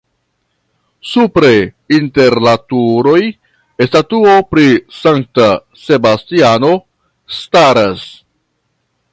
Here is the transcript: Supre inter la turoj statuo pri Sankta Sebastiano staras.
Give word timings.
Supre 1.09 1.51
inter 1.97 2.35
la 2.47 2.53
turoj 2.73 3.21
statuo 3.89 4.33
pri 4.55 4.65
Sankta 5.03 5.53
Sebastiano 5.85 6.73
staras. 7.43 8.09